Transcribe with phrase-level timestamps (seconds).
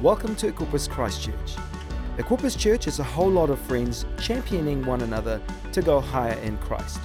[0.00, 1.56] Welcome to Equippers Christchurch.
[2.18, 6.56] Equippers Church is a whole lot of friends championing one another to go higher in
[6.58, 7.00] Christ.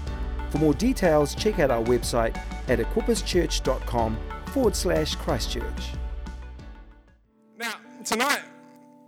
[0.52, 2.38] For more details, check out our website
[2.68, 5.94] at equipperschurch.com forward slash Christchurch.
[7.58, 7.74] Now,
[8.06, 8.42] tonight,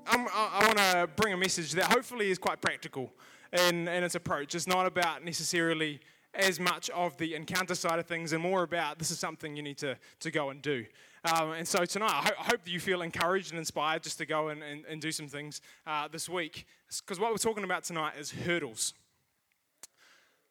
[0.07, 3.13] I'm, I, I want to bring a message that hopefully is quite practical
[3.53, 4.55] in, in its approach.
[4.55, 5.99] It's not about necessarily
[6.33, 9.63] as much of the encounter side of things and more about this is something you
[9.63, 10.85] need to, to go and do.
[11.33, 14.19] Um, and so tonight, I, ho- I hope that you feel encouraged and inspired just
[14.19, 16.65] to go and, and, and do some things uh, this week.
[16.99, 18.93] Because what we're talking about tonight is hurdles.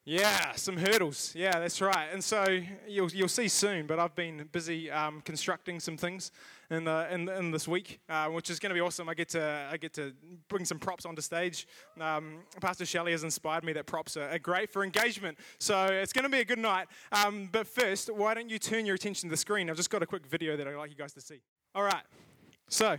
[0.03, 1.33] Yeah, some hurdles.
[1.35, 2.09] Yeah, that's right.
[2.11, 6.31] And so you'll, you'll see soon, but I've been busy um, constructing some things
[6.69, 9.07] in, the, in, in this week, uh, which is going to be awesome.
[9.09, 10.13] I get to, I get to
[10.49, 11.67] bring some props onto stage.
[11.99, 15.37] Um, Pastor Shelley has inspired me that props are, are great for engagement.
[15.59, 16.87] So it's going to be a good night.
[17.11, 19.69] Um, but first, why don't you turn your attention to the screen?
[19.69, 21.41] I've just got a quick video that I'd like you guys to see.
[21.73, 22.03] All right.
[22.69, 22.97] So,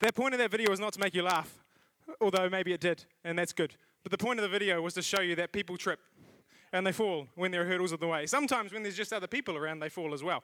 [0.00, 1.62] the point of that video was not to make you laugh,
[2.20, 3.74] although maybe it did, and that's good.
[4.02, 6.00] But the point of the video was to show you that people trip
[6.72, 8.26] and they fall when there are hurdles in the way.
[8.26, 10.42] Sometimes when there's just other people around, they fall as well.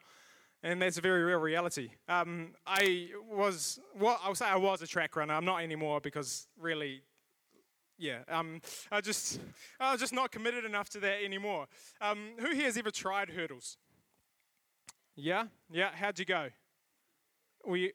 [0.63, 1.91] And that's a very real reality.
[2.07, 5.33] Um, I was, well, I'll say I was a track runner.
[5.33, 7.01] I'm not anymore because really,
[7.97, 8.61] yeah, um,
[8.93, 9.41] I just,
[9.79, 11.67] I was just not committed enough to that anymore.
[12.01, 13.79] Um, who here has ever tried hurdles?
[15.17, 15.91] Yeah, yeah.
[15.95, 16.49] How'd you go?
[17.65, 17.93] Were you,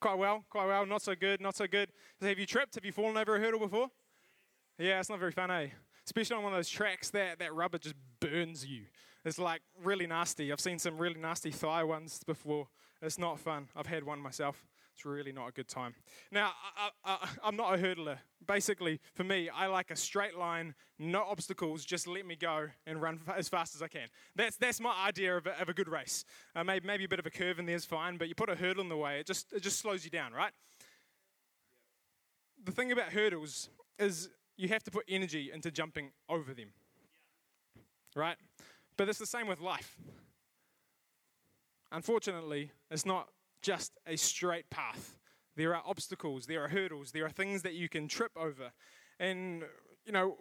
[0.00, 0.84] quite well, quite well.
[0.84, 1.88] Not so good, not so good.
[2.20, 2.74] Have you tripped?
[2.74, 3.88] Have you fallen over a hurdle before?
[4.78, 5.68] Yeah, it's not very fun, eh?
[6.04, 8.84] Especially on one of those tracks, that, that rubber just burns you.
[9.28, 10.50] It's like really nasty.
[10.50, 12.66] I've seen some really nasty thigh ones before.
[13.02, 13.68] It's not fun.
[13.76, 14.66] I've had one myself.
[14.94, 15.94] It's really not a good time.
[16.32, 16.52] Now,
[17.04, 18.18] I, am not a hurdler.
[18.46, 23.02] Basically, for me, I like a straight line, no obstacles, just let me go and
[23.02, 24.08] run as fast as I can.
[24.34, 26.24] That's, that's my idea of a, of a good race.
[26.56, 28.48] Uh, maybe, maybe a bit of a curve in there is fine, but you put
[28.48, 30.52] a hurdle in the way, it just, it just slows you down, right?
[32.64, 36.70] The thing about hurdles is you have to put energy into jumping over them.
[38.16, 38.36] Right?
[38.98, 39.96] But it's the same with life.
[41.90, 43.28] Unfortunately, it's not
[43.62, 45.16] just a straight path.
[45.56, 48.72] There are obstacles, there are hurdles, there are things that you can trip over.
[49.18, 49.62] And,
[50.04, 50.36] you know,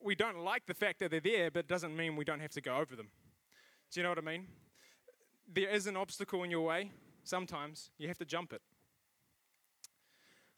[0.00, 2.52] we don't like the fact that they're there, but it doesn't mean we don't have
[2.52, 3.08] to go over them.
[3.90, 4.46] Do you know what I mean?
[5.52, 6.92] There is an obstacle in your way.
[7.24, 8.62] Sometimes you have to jump it.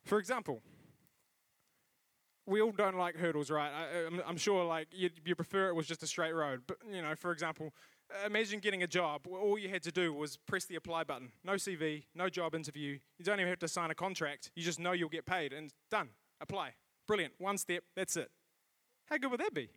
[0.04, 0.60] For example,
[2.46, 3.70] we all don't like hurdles, right?
[3.70, 6.62] I, am sure, like you, you prefer it was just a straight road.
[6.66, 7.72] But you know, for example,
[8.26, 9.26] imagine getting a job.
[9.26, 11.30] All you had to do was press the apply button.
[11.42, 12.98] No CV, no job interview.
[13.18, 14.50] You don't even have to sign a contract.
[14.54, 16.10] You just know you'll get paid, and done.
[16.40, 16.72] Apply.
[17.06, 17.34] Brilliant.
[17.38, 17.84] One step.
[17.96, 18.30] That's it.
[19.06, 19.70] How good would that be?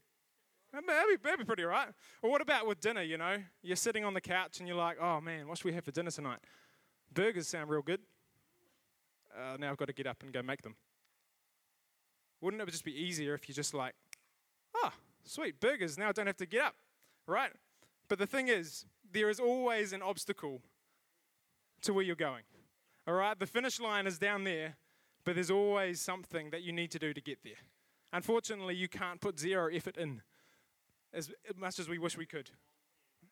[0.74, 1.90] That'd be, that'd be pretty right.
[2.22, 3.02] Or what about with dinner?
[3.02, 5.74] You know, you're sitting on the couch and you're like, "Oh man, what should we
[5.74, 6.40] have for dinner tonight?"
[7.14, 8.02] Burgers sound real good.
[9.36, 10.76] Uh, now I've got to get up and go make them.
[12.42, 13.96] Wouldn't it just be easier if you just like,
[14.76, 16.76] ah, oh, sweet, burgers, now I don't have to get up,
[17.26, 17.52] right?
[18.08, 20.62] But the thing is, there is always an obstacle
[21.82, 22.44] to where you're going,
[23.08, 23.38] all right?
[23.38, 24.76] The finish line is down there,
[25.24, 27.54] but there's always something that you need to do to get there.
[28.14, 30.22] Unfortunately, you can't put zero effort in
[31.14, 32.52] as much as we wish we could.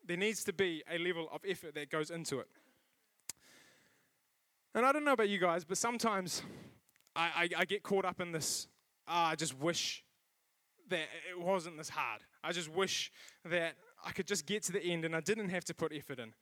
[0.06, 2.48] There needs to be a level of effort that goes into it.
[4.74, 6.44] And I don't know about you guys, but sometimes
[7.16, 8.68] I, I, I get caught up in this
[9.08, 10.04] oh, I just wish
[10.90, 12.22] that it wasn't this hard.
[12.44, 13.12] I just wish
[13.46, 13.74] that
[14.06, 16.34] I could just get to the end and I didn't have to put effort in.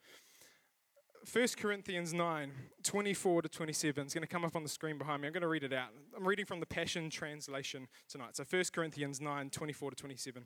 [1.32, 2.52] 1 Corinthians 9,
[2.82, 5.28] 24 to 27 is going to come up on the screen behind me.
[5.28, 5.88] I'm going to read it out.
[6.14, 8.36] I'm reading from the Passion Translation tonight.
[8.36, 10.44] So 1 Corinthians 9, 24 to 27.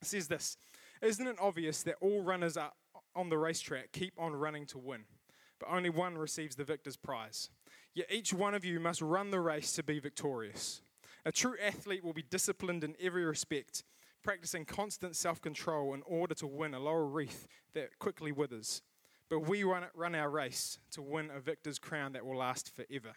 [0.00, 0.56] It says this
[1.02, 2.72] Isn't it obvious that all runners are
[3.14, 5.04] on the racetrack keep on running to win,
[5.58, 7.50] but only one receives the victor's prize?
[7.94, 10.80] Yet each one of you must run the race to be victorious.
[11.24, 13.84] A true athlete will be disciplined in every respect,
[14.22, 18.82] practicing constant self control in order to win a laurel wreath that quickly withers.
[19.28, 23.14] But we run, run our race to win a victor's crown that will last forever.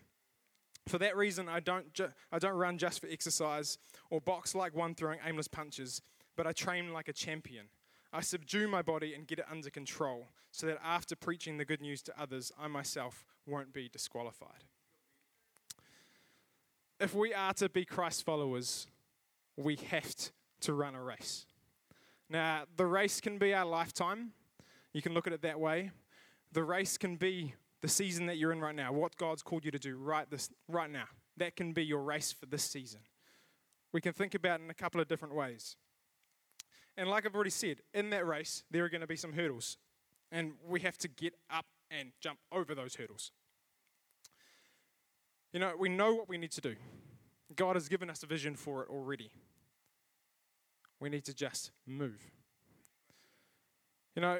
[0.88, 3.78] For that reason, I don't, ju- I don't run just for exercise
[4.10, 6.02] or box like one throwing aimless punches,
[6.36, 7.68] but I train like a champion.
[8.12, 11.82] I subdue my body and get it under control so that after preaching the good
[11.82, 14.66] news to others, I myself won't be disqualified
[17.00, 18.88] if we are to be Christ followers,
[19.58, 20.16] we have
[20.62, 21.46] to run a race.
[22.30, 24.32] Now, the race can be our lifetime.
[24.94, 25.92] You can look at it that way.
[26.52, 29.72] The race can be the season that you're in right now, what God's called you
[29.72, 31.06] to do right, this, right now.
[31.38, 33.02] That can be your race for this season.
[33.92, 35.76] We can think about it in a couple of different ways.
[36.96, 39.78] And like I've already said, in that race, there are going to be some hurdles.
[40.32, 43.32] And we have to get up and jump over those hurdles.
[45.54, 46.76] You know, we know what we need to do.
[47.56, 49.32] God has given us a vision for it already.
[51.00, 52.20] We need to just move.
[54.16, 54.40] You know,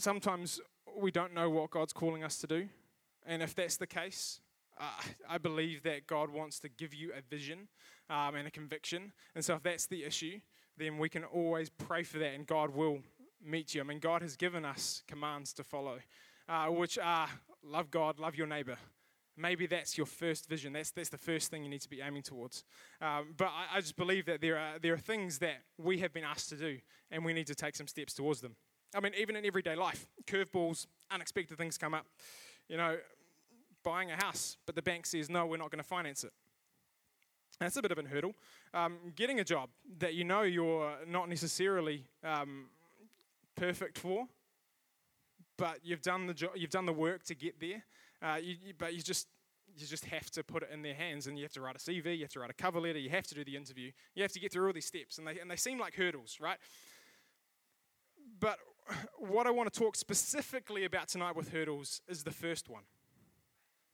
[0.00, 0.60] sometimes
[0.98, 2.68] we don't know what God's calling us to do.
[3.24, 4.40] And if that's the case,
[4.80, 7.68] uh, I believe that God wants to give you a vision
[8.10, 9.12] um, and a conviction.
[9.36, 10.40] And so if that's the issue,
[10.76, 12.98] then we can always pray for that and God will
[13.44, 13.80] meet you.
[13.80, 15.98] I mean, God has given us commands to follow,
[16.48, 17.28] uh, which are
[17.62, 18.78] love God, love your neighbor.
[19.36, 20.72] Maybe that's your first vision.
[20.72, 22.64] That's, that's the first thing you need to be aiming towards.
[23.00, 26.12] Um, but I, I just believe that there are, there are things that we have
[26.12, 26.78] been asked to do,
[27.10, 28.56] and we need to take some steps towards them.
[28.94, 32.06] I mean, even in everyday life, curveballs, unexpected things come up.
[32.68, 32.98] You know,
[33.82, 36.32] buying a house, but the bank says, no, we're not going to finance it.
[37.58, 38.34] That's a bit of a hurdle.
[38.74, 39.68] Um, getting a job
[39.98, 42.66] that you know you're not necessarily um,
[43.54, 44.26] perfect for,
[45.56, 47.84] but you've done the jo- you've done the work to get there.
[48.22, 49.28] Uh, you, you, but you just
[49.76, 51.78] you just have to put it in their hands, and you have to write a
[51.78, 54.22] CV, you have to write a cover letter, you have to do the interview, you
[54.22, 56.58] have to get through all these steps, and they and they seem like hurdles, right?
[58.38, 58.58] But
[59.18, 62.82] what I want to talk specifically about tonight with hurdles is the first one,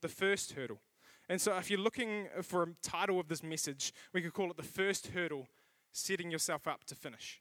[0.01, 0.81] the first hurdle.
[1.29, 4.57] And so, if you're looking for a title of this message, we could call it
[4.57, 5.47] the first hurdle,
[5.93, 7.41] setting yourself up to finish.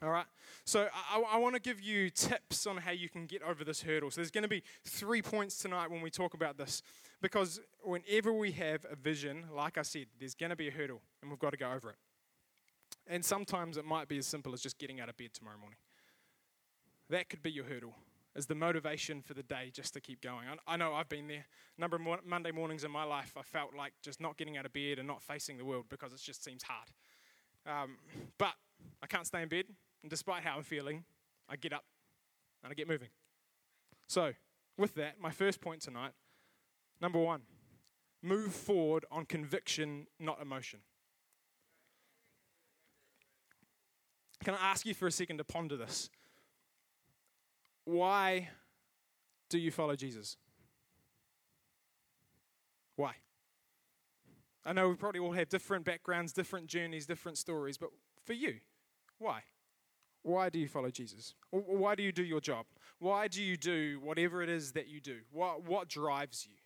[0.00, 0.26] All right.
[0.64, 3.82] So I, I want to give you tips on how you can get over this
[3.82, 4.12] hurdle.
[4.12, 6.82] So there's going to be three points tonight when we talk about this,
[7.20, 11.00] because whenever we have a vision, like I said, there's going to be a hurdle,
[11.20, 11.96] and we've got to go over it.
[13.08, 15.78] And sometimes it might be as simple as just getting out of bed tomorrow morning.
[17.10, 17.94] That could be your hurdle,
[18.36, 20.46] as the motivation for the day just to keep going.
[20.46, 21.46] I, I know I've been there.
[21.76, 24.56] A number of mo- Monday mornings in my life, I felt like just not getting
[24.58, 26.88] out of bed and not facing the world because it just seems hard.
[27.66, 27.96] Um,
[28.36, 28.52] but
[29.02, 29.64] I can't stay in bed.
[30.02, 31.04] And despite how I'm feeling,
[31.48, 31.84] I get up
[32.62, 33.08] and I get moving.
[34.06, 34.32] So,
[34.76, 36.12] with that, my first point tonight
[37.00, 37.42] number one,
[38.22, 40.80] move forward on conviction, not emotion.
[44.44, 46.10] Can I ask you for a second to ponder this?
[47.84, 48.48] Why
[49.48, 50.36] do you follow Jesus?
[52.96, 53.14] Why?
[54.64, 57.90] I know we probably all have different backgrounds, different journeys, different stories, but
[58.24, 58.56] for you,
[59.18, 59.42] why?
[60.28, 61.34] Why do you follow Jesus?
[61.50, 62.66] Why do you do your job?
[62.98, 65.20] Why do you do whatever it is that you do?
[65.32, 66.56] What, what drives you?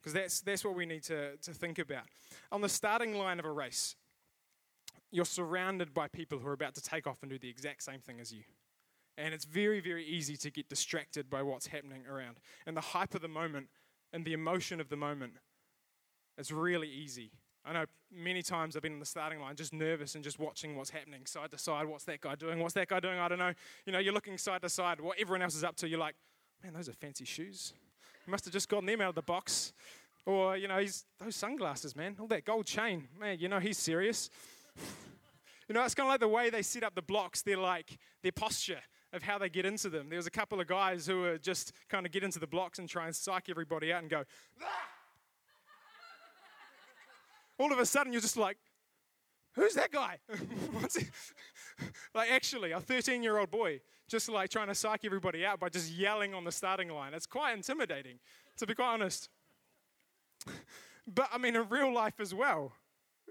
[0.00, 2.06] Because that's, that's what we need to, to think about.
[2.50, 3.94] On the starting line of a race,
[5.12, 8.00] you're surrounded by people who are about to take off and do the exact same
[8.00, 8.42] thing as you.
[9.16, 12.40] And it's very, very easy to get distracted by what's happening around.
[12.66, 13.68] And the hype of the moment
[14.12, 15.34] and the emotion of the moment,
[16.36, 17.30] it's really easy
[17.66, 17.84] I know
[18.14, 21.26] many times I've been in the starting line just nervous and just watching what's happening
[21.26, 21.86] side to side.
[21.86, 22.60] What's that guy doing?
[22.60, 23.18] What's that guy doing?
[23.18, 23.52] I don't know.
[23.84, 25.88] You know, you're looking side to side, what everyone else is up to.
[25.88, 26.14] You're like,
[26.62, 27.72] man, those are fancy shoes.
[28.24, 29.72] He must have just gotten them out of the box.
[30.24, 33.08] Or, you know, he's, those sunglasses, man, all that gold chain.
[33.18, 34.30] Man, you know, he's serious.
[35.68, 37.42] you know, it's kind of like the way they set up the blocks.
[37.42, 38.80] They're like, their posture
[39.12, 40.08] of how they get into them.
[40.08, 42.78] There was a couple of guys who were just kind of get into the blocks
[42.78, 44.24] and try and psych everybody out and go,
[44.62, 44.95] ah!
[47.58, 48.58] All of a sudden you're just like,
[49.54, 50.18] who's that guy?
[52.14, 55.68] like, actually, a 13 year old boy just like trying to psych everybody out by
[55.68, 57.12] just yelling on the starting line.
[57.12, 58.18] It's quite intimidating,
[58.58, 59.28] to be quite honest.
[61.06, 62.72] But I mean, in real life as well,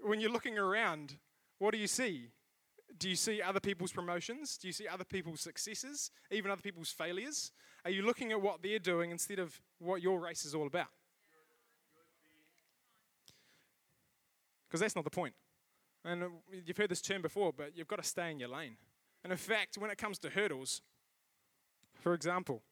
[0.02, 1.16] when you're looking around,
[1.58, 2.28] what do you see?
[2.98, 4.56] Do you see other people's promotions?
[4.56, 7.52] Do you see other people's successes, even other people's failures?
[7.84, 10.88] Are you looking at what they're doing instead of what your race is all about?
[14.68, 15.34] Because that's not the point.
[16.04, 16.28] And uh,
[16.64, 18.76] you've heard this term before, but you've got to stay in your lane.
[19.24, 20.82] And in fact, when it comes to hurdles,
[21.94, 22.62] for example,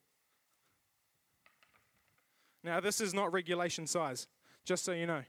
[2.63, 4.29] now this is not regulation size,
[4.65, 5.23] just so you know.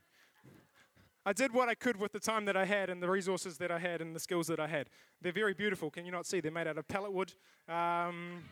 [1.26, 3.72] I did what I could with the time that I had and the resources that
[3.72, 4.90] I had and the skills that I had.
[5.22, 5.90] They're very beautiful.
[5.90, 6.40] Can you not see?
[6.40, 7.34] They're made out of pallet wood.
[7.68, 8.44] Um,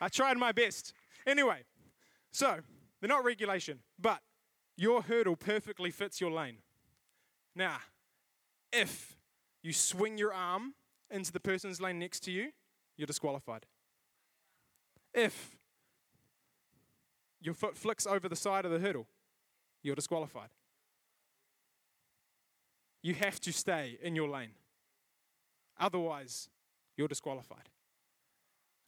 [0.00, 0.94] I tried my best.
[1.26, 1.64] Anyway,
[2.32, 2.60] so
[3.00, 4.20] they're not regulation, but
[4.76, 6.58] your hurdle perfectly fits your lane.
[7.54, 7.78] Now,
[8.72, 9.16] if
[9.62, 10.74] you swing your arm
[11.10, 12.52] into the person's lane next to you,
[12.96, 13.66] you're disqualified.
[15.12, 15.56] If
[17.40, 19.06] your foot flicks over the side of the hurdle,
[19.82, 20.50] you're disqualified.
[23.02, 24.50] You have to stay in your lane.
[25.78, 26.48] Otherwise,
[26.96, 27.70] you're disqualified.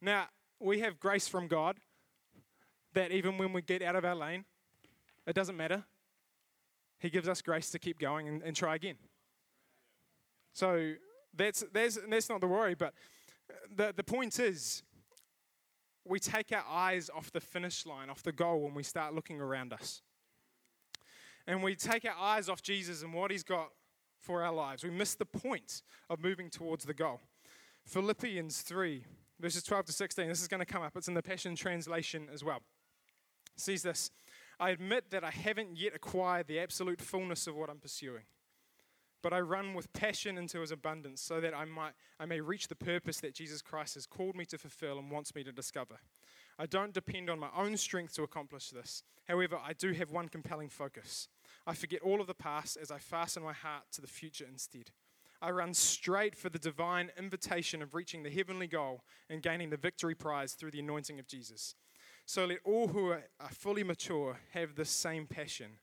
[0.01, 0.27] Now,
[0.59, 1.77] we have grace from God
[2.93, 4.45] that even when we get out of our lane,
[5.27, 5.83] it doesn't matter.
[6.99, 8.95] He gives us grace to keep going and, and try again.
[10.53, 10.93] So
[11.35, 12.93] that's, that's, that's not the worry, but
[13.75, 14.83] the, the point is
[16.05, 19.39] we take our eyes off the finish line, off the goal, when we start looking
[19.41, 20.01] around us.
[21.47, 23.69] And we take our eyes off Jesus and what he's got
[24.21, 24.83] for our lives.
[24.83, 27.19] We miss the point of moving towards the goal.
[27.85, 29.03] Philippians 3,
[29.39, 30.93] verses 12 to 16, this is going to come up.
[30.95, 32.61] It's in the Passion Translation as well.
[33.55, 34.11] It says this
[34.59, 38.23] I admit that I haven't yet acquired the absolute fullness of what I'm pursuing
[39.23, 42.67] but I run with passion into his abundance so that I, might, I may reach
[42.67, 45.95] the purpose that Jesus Christ has called me to fulfill and wants me to discover.
[46.59, 49.01] I don't depend on my own strength to accomplish this.
[49.27, 51.29] However, I do have one compelling focus.
[51.65, 54.91] I forget all of the past as I fasten my heart to the future instead.
[55.41, 59.77] I run straight for the divine invitation of reaching the heavenly goal and gaining the
[59.77, 61.75] victory prize through the anointing of Jesus.
[62.25, 65.79] So let all who are fully mature have this same passion.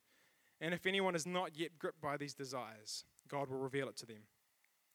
[0.60, 4.06] And if anyone is not yet gripped by these desires, God will reveal it to
[4.06, 4.22] them.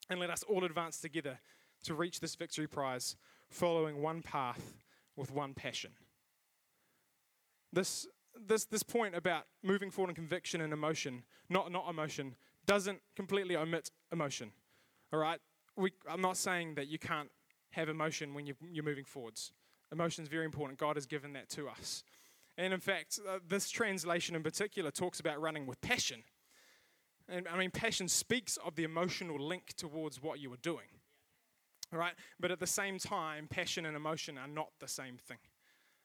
[0.09, 1.39] And let us all advance together
[1.83, 3.15] to reach this victory prize,
[3.49, 4.73] following one path
[5.15, 5.91] with one passion.
[7.71, 8.07] This,
[8.47, 12.35] this, this point about moving forward in conviction and emotion, not, not emotion,
[12.65, 14.51] doesn't completely omit emotion.
[15.13, 15.39] All right?
[15.75, 17.29] We, I'm not saying that you can't
[17.71, 19.51] have emotion when you're, you're moving forwards.
[19.91, 20.79] Emotion is very important.
[20.79, 22.03] God has given that to us.
[22.57, 26.23] And in fact, uh, this translation in particular talks about running with passion.
[27.27, 30.87] And I mean, passion speaks of the emotional link towards what you are doing.
[31.91, 32.13] All right?
[32.39, 35.37] But at the same time, passion and emotion are not the same thing.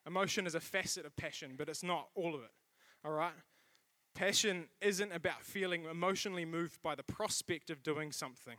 [0.06, 2.50] Emotion is a facet of passion, but it's not all of it.
[3.04, 3.34] All right?
[4.14, 8.56] Passion isn't about feeling emotionally moved by the prospect of doing something.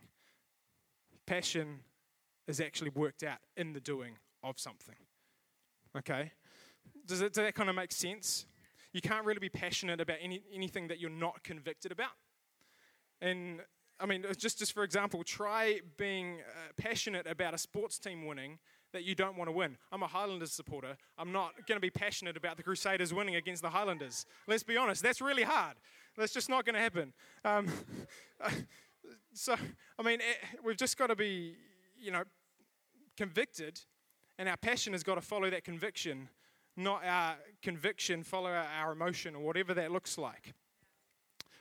[1.25, 1.81] Passion
[2.47, 4.95] is actually worked out in the doing of something.
[5.98, 6.31] Okay?
[7.05, 8.45] Does, it, does that kind of make sense?
[8.93, 12.12] You can't really be passionate about any, anything that you're not convicted about.
[13.21, 13.62] And
[14.00, 18.57] I mean, just, just for example, try being uh, passionate about a sports team winning
[18.93, 19.77] that you don't want to win.
[19.91, 20.98] I'm a Highlanders supporter.
[21.17, 24.25] I'm not going to be passionate about the Crusaders winning against the Highlanders.
[24.48, 25.77] Let's be honest, that's really hard.
[26.17, 27.13] That's just not going to happen.
[27.45, 27.67] Um,
[29.33, 29.55] so,
[29.98, 31.55] I mean, it, eh, we've just got to be,
[31.98, 32.24] you know,
[33.15, 33.79] convicted,
[34.41, 36.27] and our passion has got to follow that conviction,
[36.75, 40.55] not our conviction follow our, emotion or whatever that looks like.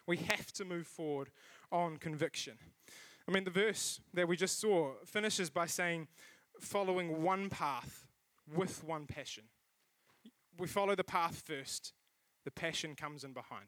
[0.06, 1.28] We have to move forward
[1.70, 2.54] on conviction.
[3.28, 6.08] I mean, the verse that we just saw finishes by saying,
[6.58, 8.06] following one path
[8.50, 9.44] with one passion.
[10.58, 11.92] We follow the path first,
[12.46, 13.66] the passion comes in behind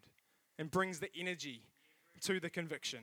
[0.59, 1.67] and brings the energy
[2.23, 3.01] to the conviction.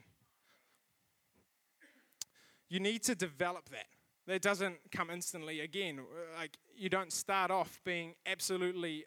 [2.68, 3.86] You need to develop that.
[4.30, 5.58] That doesn't come instantly.
[5.58, 9.04] Again, uh, like you don't start off being absolutely,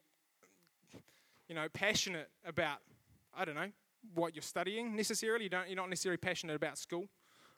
[1.48, 2.80] you know, passionate about,
[3.34, 3.72] I don't know,
[4.16, 5.46] what you're studying necessarily.
[5.46, 7.06] You don't, you're not necessarily passionate about school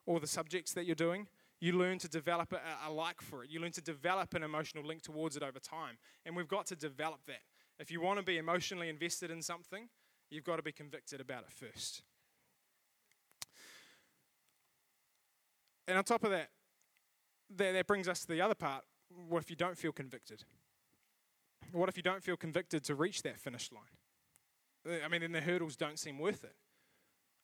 [0.05, 1.25] or the subjects that you're doing.
[1.59, 3.49] You learn to develop a, a like for it.
[3.49, 5.97] You learn to develop an emotional link towards it over time.
[6.23, 7.41] And we've got to develop that.
[7.79, 9.89] If you want to be emotionally invested in something,
[10.29, 12.03] you've got to be convicted about it first.
[15.87, 16.49] And on top of that,
[17.55, 18.83] that, brings us to the other part.
[19.27, 20.43] What if you don't feel convicted?
[21.71, 23.83] What if you don't feel convicted to reach that finish line?
[24.87, 26.55] Uh, I mean, then the hurdles don't seem worth it.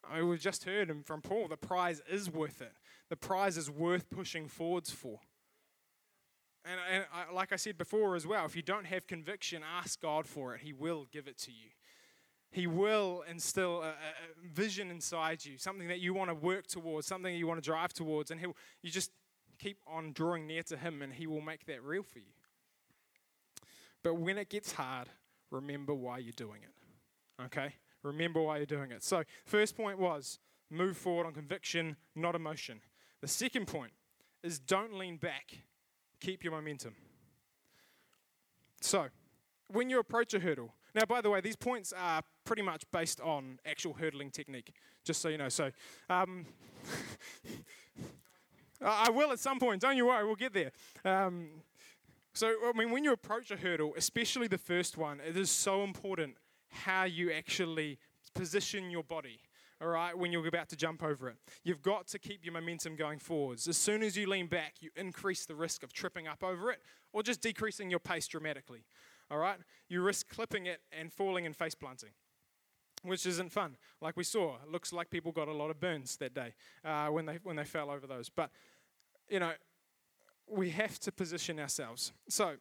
[0.09, 2.73] I mean, we've just heard from Paul the prize is worth it.
[3.09, 5.19] The prize is worth pushing forwards for.
[6.63, 10.01] And, and I, like I said before as well, if you don't have conviction, ask
[10.01, 10.61] God for it.
[10.61, 11.69] He will give it to you.
[12.51, 13.93] He will instill a, a
[14.43, 17.93] vision inside you, something that you want to work towards, something you want to drive
[17.93, 19.11] towards, and he'll, you just
[19.61, 22.33] keep on drawing near to Him, and He will make that real for you.
[24.03, 25.09] But when it gets hard,
[25.51, 27.43] remember why you're doing it.
[27.45, 27.75] Okay?
[28.03, 29.03] Remember why you're doing it.
[29.03, 30.39] So, first point was
[30.69, 32.81] move forward on conviction, not emotion.
[33.21, 33.91] The second point
[34.41, 35.57] is don't lean back,
[36.19, 36.95] keep your momentum.
[38.81, 39.07] So,
[39.67, 43.21] when you approach a hurdle, now, by the way, these points are pretty much based
[43.21, 44.73] on actual hurdling technique,
[45.05, 45.47] just so you know.
[45.47, 45.71] So,
[46.09, 46.45] um,
[48.83, 50.71] I will at some point, don't you worry, we'll get there.
[51.05, 51.49] Um,
[52.33, 55.83] so, I mean, when you approach a hurdle, especially the first one, it is so
[55.83, 56.35] important
[56.69, 57.99] how you actually
[58.33, 59.39] position your body,
[59.81, 61.35] all right, when you're about to jump over it.
[61.63, 63.67] You've got to keep your momentum going forwards.
[63.67, 66.79] As soon as you lean back, you increase the risk of tripping up over it
[67.11, 68.85] or just decreasing your pace dramatically,
[69.29, 69.57] all right?
[69.89, 72.11] You risk clipping it and falling and face planting.
[73.03, 73.77] Which isn't fun.
[73.99, 76.53] Like we saw, it looks like people got a lot of burns that day
[76.85, 78.29] uh, when, they, when they fell over those.
[78.29, 78.51] But,
[79.31, 79.53] you know,
[80.47, 82.11] we have to position ourselves.
[82.27, 82.55] So,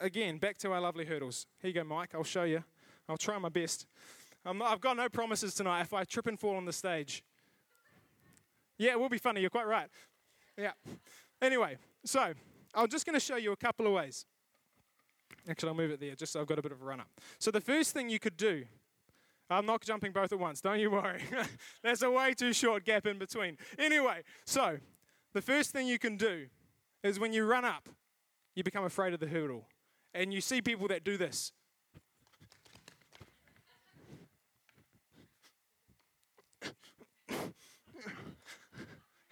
[0.00, 1.46] again, back to our lovely hurdles.
[1.60, 2.10] Here you go, Mike.
[2.14, 2.62] I'll show you.
[3.08, 3.86] I'll try my best.
[4.46, 7.24] I've got no promises tonight if I trip and fall on the stage.
[8.78, 9.40] Yeah, it will be funny.
[9.40, 9.88] You're quite right.
[10.56, 10.72] Yeah.
[11.42, 12.32] Anyway, so
[12.72, 14.24] I'm just going to show you a couple of ways.
[15.48, 17.08] Actually, I'll move it there just so I've got a bit of a run up.
[17.38, 18.64] So, the first thing you could do,
[19.50, 21.22] I'm not jumping both at once, don't you worry.
[21.82, 23.58] There's a way too short gap in between.
[23.78, 24.78] Anyway, so
[25.32, 26.46] the first thing you can do
[27.02, 27.88] is when you run up,
[28.54, 29.66] you become afraid of the hurdle.
[30.12, 31.52] And you see people that do this.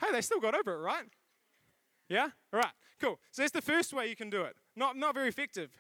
[0.08, 1.04] hey, they still got over it, right?
[2.08, 2.28] Yeah?
[2.52, 3.18] All right, cool.
[3.32, 4.56] So that's the first way you can do it.
[4.76, 5.70] Not, not very effective.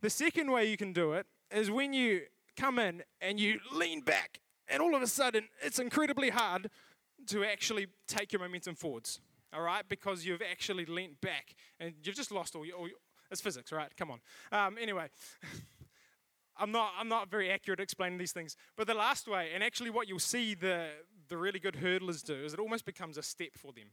[0.00, 2.22] The second way you can do it is when you
[2.56, 6.70] come in and you lean back, and all of a sudden it's incredibly hard
[7.26, 9.20] to actually take your momentum forwards.
[9.54, 12.76] All right, because you've actually leaned back and you've just lost all your.
[12.76, 12.96] All your
[13.30, 13.90] it's physics, right?
[13.96, 14.20] Come on.
[14.52, 15.08] Um, anyway,
[16.56, 16.92] I'm not.
[16.98, 18.56] I'm not very accurate at explaining these things.
[18.76, 20.88] But the last way, and actually, what you'll see the
[21.28, 23.86] the really good hurdlers do is it almost becomes a step for them.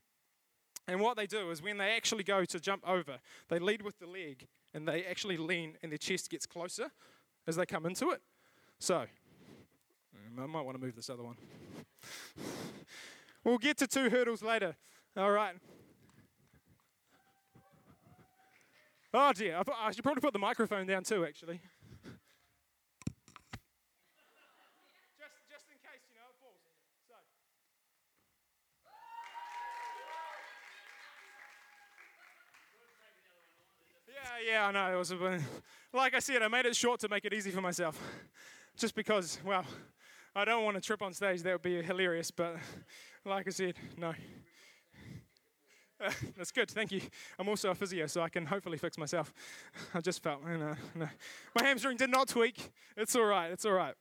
[0.87, 3.99] And what they do is when they actually go to jump over, they lead with
[3.99, 6.91] the leg and they actually lean and their chest gets closer
[7.47, 8.21] as they come into it.
[8.79, 9.05] So,
[10.37, 11.35] I might want to move this other one.
[13.43, 14.75] We'll get to two hurdles later.
[15.17, 15.55] All right.
[19.13, 21.59] Oh dear, I should probably put the microphone down too, actually.
[25.19, 26.55] Just, just in case, you know, it falls.
[27.09, 27.15] So.
[34.07, 34.95] Yeah, yeah, I know.
[34.95, 35.41] It was a,
[35.93, 38.01] like I said, I made it short to make it easy for myself,
[38.77, 39.39] just because.
[39.45, 39.65] Well,
[40.33, 41.41] I don't want to trip on stage.
[41.41, 42.31] That would be hilarious.
[42.31, 42.55] But
[43.25, 44.13] like I said, no.
[46.37, 46.69] That's good.
[46.69, 47.01] Thank you.
[47.37, 49.33] I'm also a physio, so I can hopefully fix myself.
[49.93, 51.07] I just felt, you know, no.
[51.55, 52.71] my hamstring did not tweak.
[52.97, 53.51] It's all right.
[53.51, 53.93] It's all right.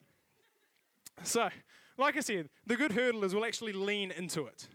[1.22, 1.48] So,
[1.98, 4.68] like I said, the good hurdlers will actually lean into it.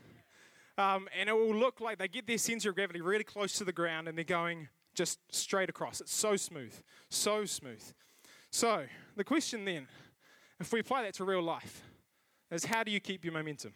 [0.78, 3.64] Um, and it will look like they get their center of gravity really close to
[3.64, 6.02] the ground and they're going just straight across.
[6.02, 6.74] It's so smooth,
[7.10, 7.84] so smooth.
[8.52, 9.88] So, the question then,
[10.60, 11.82] if we apply that to real life,
[12.52, 13.74] is how do you keep your momentum?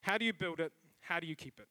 [0.00, 0.72] How do you build it?
[1.00, 1.66] How do you keep it?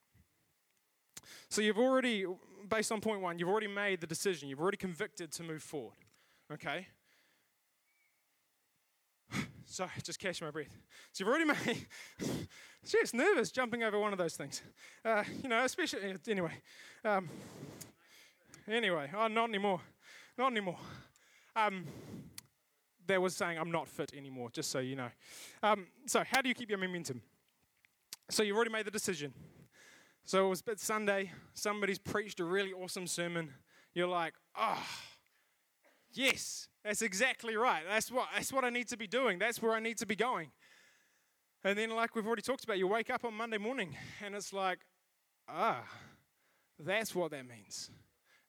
[1.49, 2.25] So, you've already,
[2.69, 5.97] based on point one, you've already made the decision, you've already convicted to move forward.
[6.51, 6.87] Okay?
[9.65, 10.75] Sorry, just catching my breath.
[11.11, 11.87] So, you've already made.
[12.85, 14.61] Just nervous jumping over one of those things.
[15.03, 16.53] Uh, you know, especially, anyway.
[17.03, 17.27] Um,
[18.69, 19.81] Anyway, oh, not anymore.
[20.37, 20.77] Not anymore.
[21.55, 21.85] Um,
[23.07, 25.09] was saying I'm not fit anymore, just so you know.
[25.63, 27.23] Um, so, how do you keep your momentum?
[28.29, 29.33] So, you've already made the decision.
[30.29, 33.51] So, it was it's Sunday, somebody's preached a really awesome sermon.
[33.95, 34.85] You're like, oh,
[36.13, 37.81] yes, that's exactly right.
[37.89, 39.39] That's what, that's what I need to be doing.
[39.39, 40.51] That's where I need to be going.
[41.63, 44.53] And then, like we've already talked about, you wake up on Monday morning and it's
[44.53, 44.81] like,
[45.47, 45.81] ah,
[46.77, 47.89] that's what that means.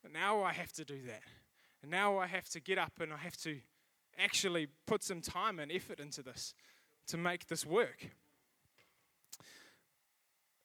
[0.05, 1.23] And now I have to do that.
[1.81, 3.57] And now I have to get up and I have to
[4.19, 6.53] actually put some time and effort into this
[7.07, 8.11] to make this work.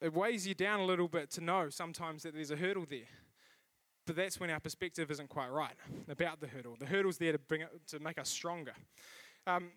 [0.01, 3.08] It weighs you down a little bit to know sometimes that there's a hurdle there.
[4.05, 5.75] But that's when our perspective isn't quite right
[6.08, 6.75] about the hurdle.
[6.77, 8.73] The hurdle's there to bring it, to make us stronger.
[9.47, 9.71] Um,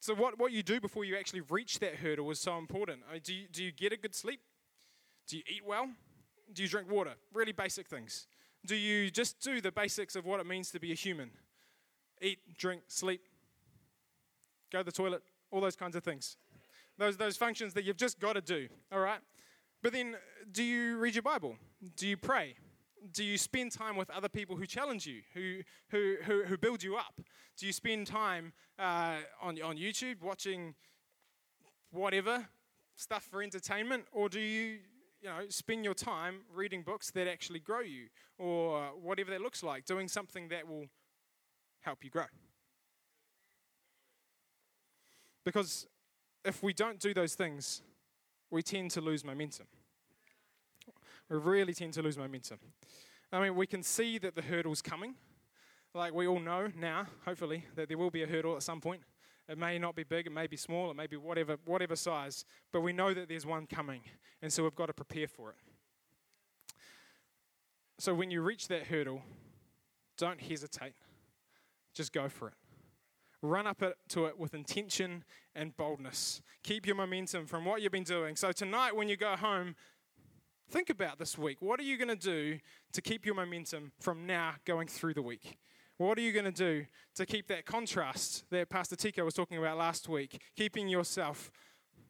[0.00, 3.02] so what, what you do before you actually reach that hurdle is so important.
[3.12, 4.40] Uh, do you, do you get a good sleep?
[5.28, 5.88] Do you eat well?
[6.52, 7.14] Do you drink water?
[7.32, 8.26] Really basic things
[8.66, 11.30] do you just do the basics of what it means to be a human?
[12.20, 13.22] Eat, drink, sleep,
[14.72, 16.36] go to the toilet, all those kinds of things.
[16.98, 19.20] Those, those functions that you've just got to do, all right?
[19.82, 20.16] But then,
[20.50, 21.56] do you read your Bible?
[21.96, 22.54] Do you pray?
[23.12, 26.82] Do you spend time with other people who challenge you, who, who, who, who build
[26.82, 27.20] you up?
[27.58, 30.74] Do you spend time uh, on, on YouTube watching
[31.90, 32.46] whatever
[32.96, 34.04] stuff for entertainment?
[34.12, 34.78] Or do you
[35.24, 39.62] you know, spend your time reading books that actually grow you, or whatever that looks
[39.62, 40.84] like, doing something that will
[41.80, 42.26] help you grow.
[45.42, 45.86] Because
[46.44, 47.82] if we don't do those things,
[48.50, 49.66] we tend to lose momentum.
[51.28, 52.58] We really tend to lose momentum.
[53.32, 55.14] I mean, we can see that the hurdle's coming.
[55.94, 59.02] Like we all know now, hopefully, that there will be a hurdle at some point.
[59.48, 62.44] It may not be big, it may be small, it may be whatever, whatever size,
[62.72, 64.00] but we know that there's one coming,
[64.40, 65.56] and so we've got to prepare for it.
[67.98, 69.22] So when you reach that hurdle,
[70.16, 70.94] don't hesitate,
[71.94, 72.54] just go for it.
[73.44, 75.22] Run up it, to it with intention
[75.54, 76.40] and boldness.
[76.62, 78.36] Keep your momentum from what you've been doing.
[78.36, 79.76] So tonight, when you go home,
[80.70, 81.60] think about this week.
[81.60, 82.58] What are you going to do
[82.94, 85.58] to keep your momentum from now going through the week?
[85.98, 89.58] What are you going to do to keep that contrast that Pastor Tico was talking
[89.58, 90.40] about last week?
[90.56, 91.50] Keeping yourself,
[91.98, 92.00] I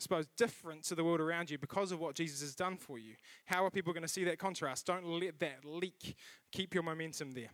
[0.00, 3.14] suppose, different to the world around you because of what Jesus has done for you.
[3.44, 4.86] How are people going to see that contrast?
[4.86, 6.16] Don't let that leak.
[6.50, 7.50] Keep your momentum there.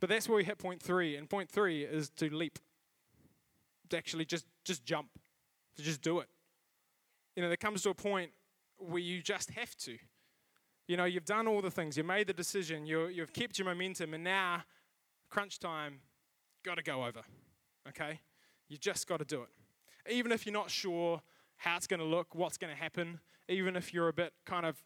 [0.00, 1.16] But that's where we hit point three.
[1.16, 2.58] And point three is to leap,
[3.88, 5.08] to actually just, just jump,
[5.76, 6.28] to just do it.
[7.34, 8.30] You know, there comes to a point
[8.78, 9.96] where you just have to.
[10.88, 13.66] You know, you've done all the things, you made the decision, you you've kept your
[13.66, 14.62] momentum, and now,
[15.28, 16.00] crunch time,
[16.64, 17.22] got to go over.
[17.88, 18.20] Okay?
[18.68, 19.48] You just got to do it.
[20.12, 21.22] Even if you're not sure
[21.56, 24.66] how it's going to look, what's going to happen, even if you're a bit kind
[24.66, 24.76] of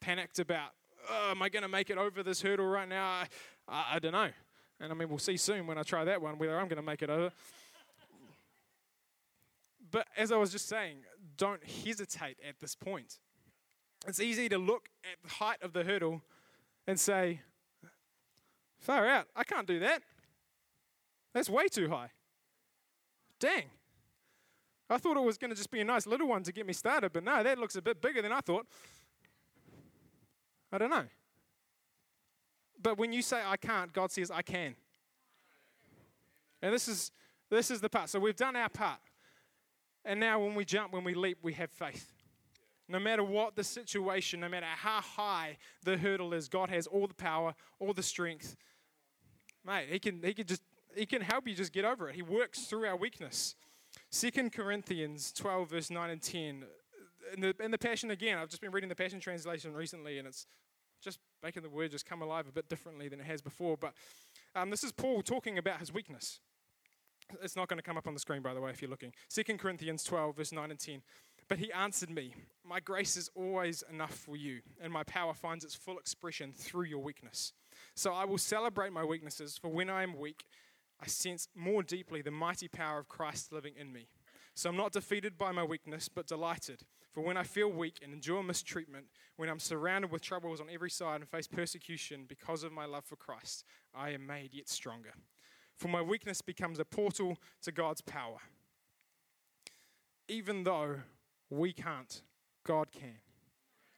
[0.00, 0.70] panicked about,
[1.08, 3.04] oh, am I going to make it over this hurdle right now?
[3.06, 3.26] I,
[3.68, 4.30] I, I don't know.
[4.80, 6.82] And I mean, we'll see soon when I try that one whether I'm going to
[6.82, 7.32] make it over.
[9.90, 10.98] But as I was just saying,
[11.36, 13.18] don't hesitate at this point.
[14.06, 16.22] It's easy to look at the height of the hurdle
[16.86, 17.40] and say,
[18.78, 20.02] far out, I can't do that.
[21.32, 22.10] That's way too high.
[23.40, 23.64] Dang.
[24.88, 26.72] I thought it was going to just be a nice little one to get me
[26.72, 28.66] started, but no, that looks a bit bigger than I thought.
[30.72, 31.04] I don't know.
[32.82, 34.74] But when you say I can't, God says I can.
[36.62, 37.10] And this is
[37.50, 38.08] this is the part.
[38.08, 38.98] So we've done our part.
[40.04, 42.12] And now when we jump, when we leap, we have faith.
[42.88, 47.06] No matter what the situation, no matter how high the hurdle is, God has all
[47.08, 48.56] the power, all the strength.
[49.64, 50.62] Mate, he can he can just
[50.94, 52.14] he can help you just get over it.
[52.14, 53.56] He works through our weakness.
[54.10, 56.64] Second Corinthians 12, verse 9 and 10.
[57.34, 60.28] In the, in the Passion again, I've just been reading the Passion Translation recently, and
[60.28, 60.46] it's
[61.02, 63.76] just making the word just come alive a bit differently than it has before.
[63.76, 63.94] But
[64.54, 66.40] um, this is Paul talking about his weakness.
[67.42, 69.12] It's not going to come up on the screen, by the way, if you're looking.
[69.28, 71.02] Second Corinthians 12, verse 9 and 10.
[71.48, 72.34] But he answered me,
[72.64, 76.84] My grace is always enough for you, and my power finds its full expression through
[76.84, 77.52] your weakness.
[77.94, 80.44] So I will celebrate my weaknesses, for when I am weak,
[81.00, 84.08] I sense more deeply the mighty power of Christ living in me.
[84.56, 86.80] So I'm not defeated by my weakness, but delighted.
[87.12, 89.04] For when I feel weak and endure mistreatment,
[89.36, 93.04] when I'm surrounded with troubles on every side and face persecution because of my love
[93.04, 93.64] for Christ,
[93.94, 95.12] I am made yet stronger.
[95.76, 98.38] For my weakness becomes a portal to God's power.
[100.26, 101.00] Even though
[101.50, 102.22] we can't,
[102.64, 103.18] God can.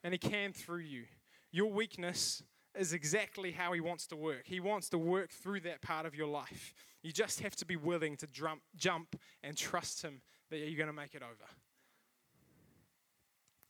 [0.02, 1.04] And He can through you.
[1.52, 2.42] Your weakness
[2.76, 4.42] is exactly how He wants to work.
[4.46, 6.74] He wants to work through that part of your life.
[7.04, 8.26] You just have to be willing to
[8.76, 11.50] jump, and trust Him that you're going to make it over.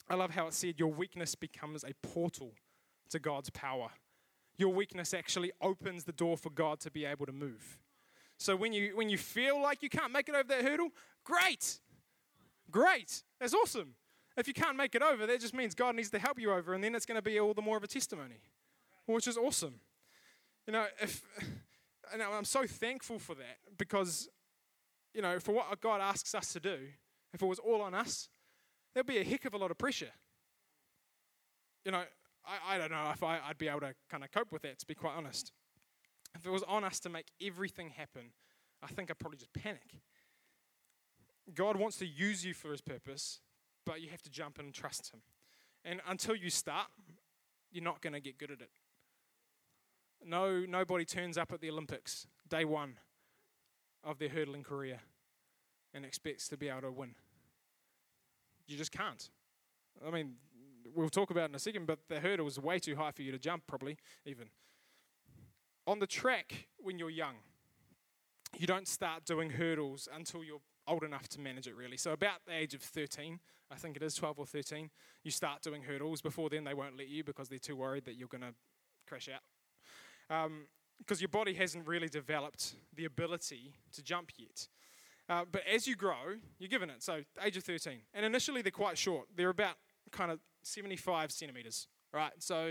[0.09, 2.53] I love how it said your weakness becomes a portal
[3.11, 3.89] to God's power.
[4.57, 7.79] Your weakness actually opens the door for God to be able to move.
[8.39, 10.91] So when you when you feel like you can't make it over that hurdle,
[11.25, 11.81] great.
[12.71, 13.23] Great.
[13.41, 13.95] That's awesome.
[14.37, 16.73] If you can't make it over, that just means God needs to help you over,
[16.73, 18.41] and then it's going to be all the more of a testimony,
[19.07, 19.81] which is awesome.
[20.67, 21.23] You know, if
[22.13, 24.29] and I'm so thankful for that because,
[25.15, 26.79] you know, for what God asks us to do,
[27.33, 28.29] if it was all on us,
[28.95, 30.13] there'd be a heck of a lot of pressure.
[31.85, 32.03] You know,
[32.47, 34.79] I, I don't know if I, I'd be able to kind of cope with that,
[34.79, 35.53] to be quite honest.
[36.35, 38.33] If it was on us to make everything happen,
[38.83, 40.01] I think I'd probably just panic.
[41.55, 43.41] God wants to use you for his purpose,
[43.87, 45.21] but you have to jump in and trust him.
[45.85, 46.89] And until you start,
[47.71, 48.71] you're not going to get good at it.
[50.25, 52.97] No, nobody turns up at the Olympics day one
[54.05, 55.01] of their hurdling career
[55.95, 57.15] and expects to be able to win.
[58.67, 59.31] You just can't.
[60.07, 60.35] I mean,
[60.95, 63.33] we'll talk about in a second, but the hurdle is way too high for you
[63.33, 64.49] to jump, probably, even.
[65.87, 67.37] On the track, when you're young,
[68.57, 71.97] you don't start doing hurdles until you're old enough to manage it, really.
[71.97, 74.91] So, about the age of 13, I think it is 12 or 13,
[75.25, 76.21] you start doing hurdles.
[76.21, 78.55] Before then, they won't let you because they're too worried that you're going to
[79.07, 79.43] crash out
[80.31, 80.67] um,
[80.99, 84.69] because your body hasn't really developed the ability to jump yet.
[85.29, 87.03] Uh, but as you grow, you're given it.
[87.03, 87.99] So, age of 13.
[88.15, 89.29] And initially, they're quite short.
[89.37, 89.77] They're about
[90.11, 92.33] kind of 75 centimeters, right?
[92.39, 92.71] So,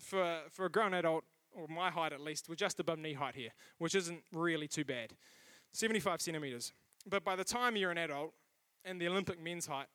[0.00, 3.34] for, for a grown adult, or my height at least, we're just above knee height
[3.36, 5.14] here, which isn't really too bad.
[5.72, 6.72] 75 centimeters.
[7.08, 8.32] But by the time you're an adult,
[8.84, 9.86] and the Olympic men's height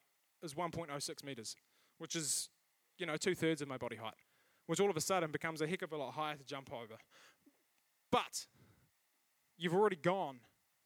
[0.42, 1.56] is 1.06 meters,
[1.98, 2.50] which is,
[2.98, 4.16] you know, two thirds of my body height
[4.68, 6.96] which all of a sudden becomes a heck of a lot higher to jump over.
[8.14, 8.46] But
[9.58, 10.38] you've already gone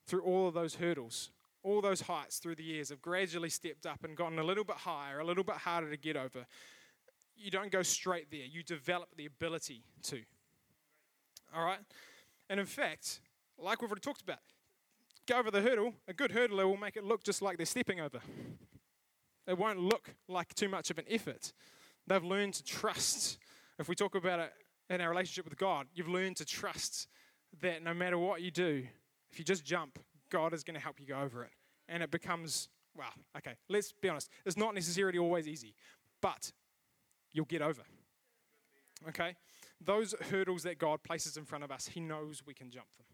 [0.07, 4.05] through all of those hurdles, all those heights through the years have gradually stepped up
[4.05, 6.45] and gotten a little bit higher, a little bit harder to get over.
[7.35, 10.21] You don't go straight there, you develop the ability to.
[11.53, 11.79] All right?
[12.49, 13.19] And in fact,
[13.57, 14.39] like we've already talked about,
[15.27, 17.99] go over the hurdle, a good hurdler will make it look just like they're stepping
[17.99, 18.21] over.
[19.47, 21.51] It won't look like too much of an effort.
[22.07, 23.37] They've learned to trust
[23.79, 24.53] if we talk about it
[24.89, 27.07] in our relationship with God, you've learned to trust
[27.61, 28.85] that no matter what you do,
[29.31, 31.51] if you just jump, God is going to help you go over it.
[31.89, 35.73] And it becomes, well, okay, let's be honest, it's not necessarily always easy,
[36.21, 36.51] but
[37.31, 37.83] you'll get over.
[39.09, 39.35] Okay?
[39.79, 43.05] Those hurdles that God places in front of us, He knows we can jump them.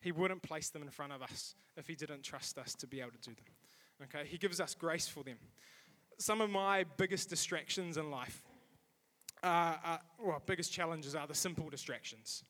[0.00, 3.00] He wouldn't place them in front of us if He didn't trust us to be
[3.00, 4.04] able to do them.
[4.04, 4.26] Okay?
[4.26, 5.36] He gives us grace for them.
[6.18, 8.42] Some of my biggest distractions in life,
[9.42, 12.44] are, are, well, biggest challenges are the simple distractions.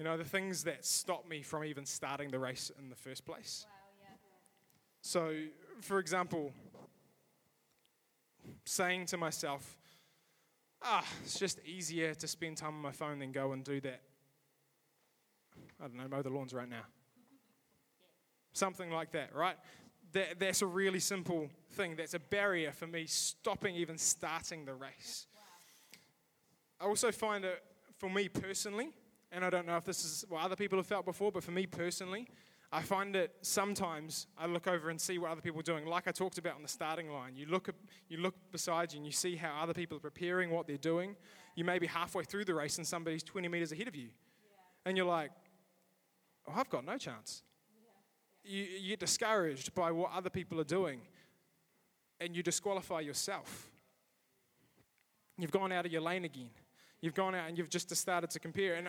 [0.00, 3.26] You know, the things that stop me from even starting the race in the first
[3.26, 3.66] place.
[3.68, 4.16] Wow, yeah.
[5.02, 5.34] So,
[5.82, 6.54] for example,
[8.64, 9.76] saying to myself,
[10.80, 14.00] ah, it's just easier to spend time on my phone than go and do that.
[15.78, 16.86] I don't know, mow the lawns right now.
[18.54, 19.56] Something like that, right?
[20.12, 21.96] That, that's a really simple thing.
[21.96, 25.26] That's a barrier for me stopping even starting the race.
[26.80, 27.62] I also find it,
[27.98, 28.94] for me personally,
[29.32, 31.52] and I don't know if this is what other people have felt before, but for
[31.52, 32.28] me personally,
[32.72, 35.86] I find that sometimes I look over and see what other people are doing.
[35.86, 37.68] Like I talked about on the starting line, you look,
[38.08, 41.16] you look beside you and you see how other people are preparing, what they're doing.
[41.56, 44.08] You may be halfway through the race and somebody's 20 meters ahead of you.
[44.86, 45.32] And you're like,
[46.46, 47.42] oh, I've got no chance.
[48.44, 51.00] You, you get discouraged by what other people are doing
[52.20, 53.68] and you disqualify yourself.
[55.38, 56.50] You've gone out of your lane again.
[57.00, 58.74] You've gone out and you've just started to compare.
[58.74, 58.88] And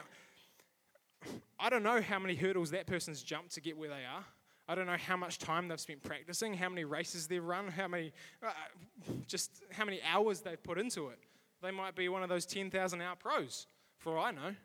[1.59, 4.25] I don't know how many hurdles that person's jumped to get where they are.
[4.67, 7.87] I don't know how much time they've spent practicing, how many races they've run, how
[7.87, 8.51] many, uh,
[9.27, 11.19] just how many hours they've put into it.
[11.61, 14.55] They might be one of those 10,000 hour pros, for all I know.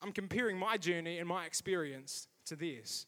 [0.00, 3.06] I'm comparing my journey and my experience to theirs.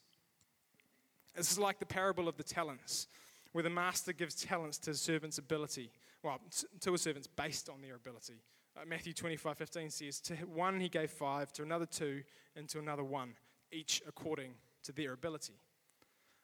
[1.35, 3.07] This is like the parable of the talents,
[3.51, 5.91] where the master gives talents to his servant's ability,
[6.23, 6.39] well,
[6.81, 8.41] to his servants based on their ability.
[8.77, 12.23] Uh, Matthew 25 15 says, To one he gave five, to another two,
[12.55, 13.33] and to another one,
[13.71, 15.53] each according to their ability.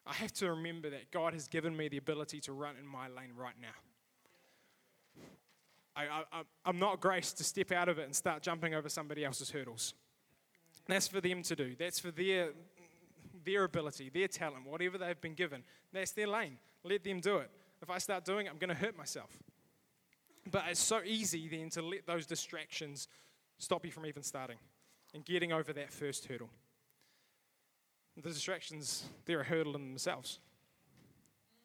[0.05, 3.07] I have to remember that God has given me the ability to run in my
[3.07, 3.67] lane right now.
[5.95, 6.23] I,
[6.65, 9.93] I'm not graced to step out of it and start jumping over somebody else's hurdles.
[10.87, 11.75] That's for them to do.
[11.77, 12.51] That's for their,
[13.45, 15.63] their ability, their talent, whatever they've been given.
[15.91, 16.57] That's their lane.
[16.83, 17.51] Let them do it.
[17.81, 19.37] If I start doing it, I'm going to hurt myself.
[20.49, 23.07] But it's so easy then to let those distractions
[23.59, 24.57] stop you from even starting
[25.13, 26.49] and getting over that first hurdle.
[28.15, 30.39] The distractions, they're a hurdle in themselves.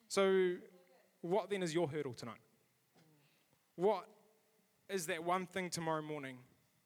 [0.09, 0.55] So,
[1.21, 2.39] what then is your hurdle tonight?
[3.75, 4.07] What
[4.89, 6.39] is that one thing tomorrow morning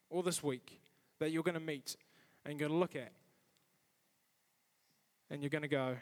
[0.08, 0.80] or this week
[1.18, 1.96] that you're going to meet
[2.44, 3.12] and you're going to look at
[5.30, 5.96] and you're going to go,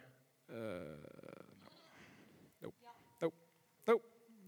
[0.51, 1.38] uh,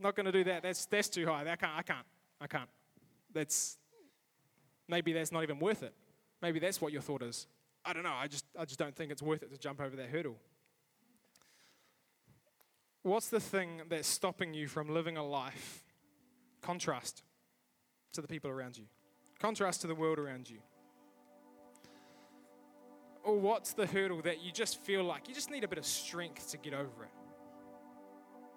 [0.00, 0.62] not going to do that.
[0.62, 1.42] That's, that's too high.
[1.42, 2.06] I can't, I can't,
[2.40, 2.68] I can't.
[3.32, 3.78] That's,
[4.88, 5.94] maybe that's not even worth it.
[6.42, 7.46] Maybe that's what your thought is.
[7.84, 8.14] I don't know.
[8.14, 10.36] I just, I just don't think it's worth it to jump over that hurdle.
[13.02, 15.82] What's the thing that's stopping you from living a life?
[16.60, 17.22] Contrast
[18.12, 18.84] to the people around you,
[19.38, 20.58] contrast to the world around you.
[23.22, 25.86] Or what's the hurdle that you just feel like you just need a bit of
[25.86, 27.10] strength to get over it?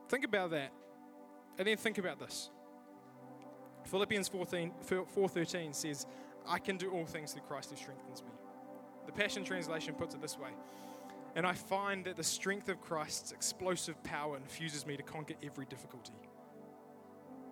[0.09, 0.71] Think about that.
[1.57, 2.49] And then think about this.
[3.85, 6.05] Philippians 14, 4.13 says,
[6.47, 8.31] I can do all things through Christ who strengthens me.
[9.05, 10.49] The Passion Translation puts it this way.
[11.35, 15.65] And I find that the strength of Christ's explosive power infuses me to conquer every
[15.65, 16.13] difficulty.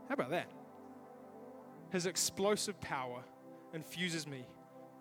[0.08, 0.48] How about that?
[1.92, 3.24] His explosive power
[3.74, 4.46] infuses me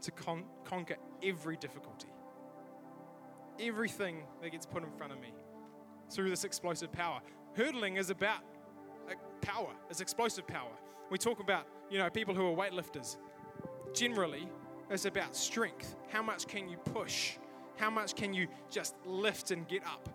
[0.03, 2.09] to con- conquer every difficulty.
[3.61, 5.33] Everything that gets put in front of me
[6.11, 7.21] through this explosive power.
[7.57, 8.41] Hurdling is about
[9.41, 10.71] power, it's explosive power.
[11.11, 13.17] We talk about, you know, people who are weightlifters.
[13.95, 14.49] Generally,
[14.91, 15.97] it's about strength.
[16.09, 17.37] How much can you push?
[17.77, 20.09] How much can you just lift and get up?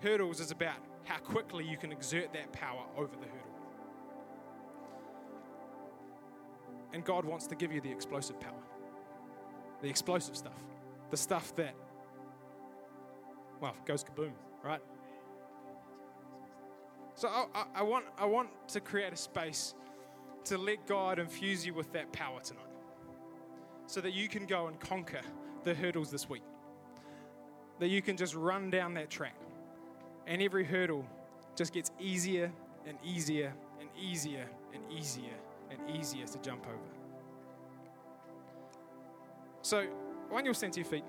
[0.00, 3.38] Hurdles is about how quickly you can exert that power over the hurdle.
[6.92, 8.62] And God wants to give you the explosive power,
[9.80, 10.60] the explosive stuff,
[11.10, 11.74] the stuff that,
[13.60, 14.80] well, goes kaboom, right?
[17.22, 19.74] So I, I, want, I want to create a space
[20.42, 22.64] to let God infuse you with that power tonight
[23.86, 25.20] so that you can go and conquer
[25.62, 26.42] the hurdles this week.
[27.78, 29.36] That you can just run down that track
[30.26, 31.06] and every hurdle
[31.54, 32.50] just gets easier
[32.88, 35.36] and easier and easier and easier
[35.70, 36.92] and easier to jump over.
[39.62, 39.86] So,
[40.28, 41.04] when you'll stand to your feet.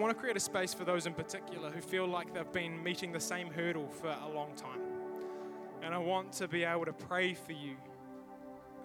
[0.00, 3.12] Want to create a space for those in particular who feel like they've been meeting
[3.12, 4.80] the same hurdle for a long time.
[5.82, 7.76] And I want to be able to pray for you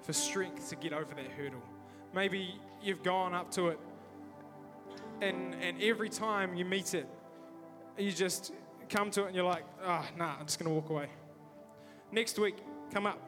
[0.04, 1.62] for strength to get over that hurdle.
[2.14, 3.80] Maybe you've gone up to it,
[5.22, 7.08] and, and every time you meet it,
[7.98, 8.54] you just
[8.90, 11.08] come to it and you're like, oh, nah, I'm just going to walk away.
[12.12, 12.58] Next week,
[12.94, 13.20] come up.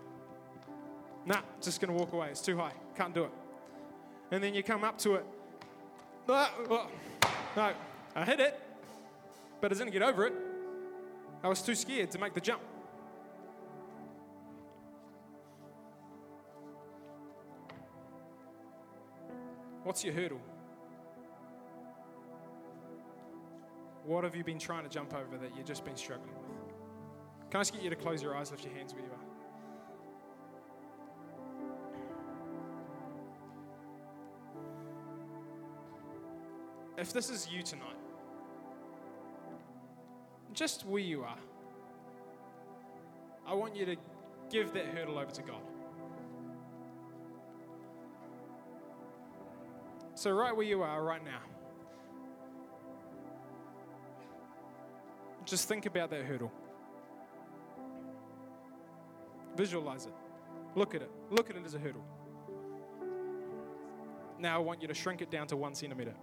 [1.25, 2.29] Nah, just going to walk away.
[2.29, 2.73] It's too high.
[2.95, 3.31] Can't do it.
[4.31, 5.25] And then you come up to it.
[6.29, 6.87] Ah, oh,
[7.55, 7.71] no,
[8.15, 8.59] I hit it,
[9.61, 10.33] but I didn't get over it.
[11.43, 12.61] I was too scared to make the jump.
[19.83, 20.41] What's your hurdle?
[24.03, 27.49] What have you been trying to jump over that you've just been struggling with?
[27.49, 29.36] Can I just get you to close your eyes, lift your hands where you are?
[36.97, 37.95] If this is you tonight,
[40.53, 41.37] just where you are,
[43.45, 43.95] I want you to
[44.49, 45.61] give that hurdle over to God.
[50.15, 51.41] So, right where you are right now,
[55.45, 56.51] just think about that hurdle.
[59.55, 60.13] Visualize it.
[60.75, 61.11] Look at it.
[61.29, 62.03] Look at it as a hurdle.
[64.39, 66.13] Now, I want you to shrink it down to one centimeter.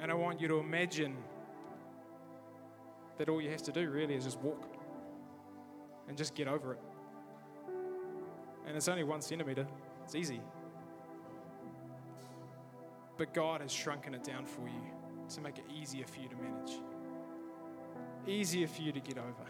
[0.00, 1.16] And I want you to imagine
[3.18, 4.66] that all you have to do really is just walk
[6.08, 6.80] and just get over it.
[8.66, 9.66] And it's only one centimeter,
[10.04, 10.40] it's easy.
[13.18, 14.82] But God has shrunken it down for you
[15.34, 16.80] to make it easier for you to manage,
[18.26, 19.44] easier for you to get over.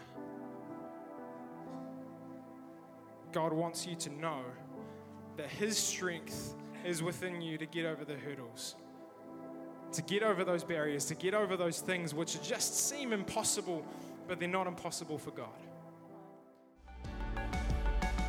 [3.31, 4.41] God wants you to know
[5.37, 8.75] that His strength is within you to get over the hurdles,
[9.93, 13.85] to get over those barriers, to get over those things which just seem impossible,
[14.27, 15.49] but they're not impossible for God.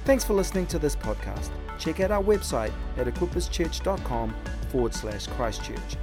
[0.05, 1.51] Thanks for listening to this podcast.
[1.79, 4.35] Check out our website at equipperschurch.com
[4.71, 5.97] forward slash Christchurch.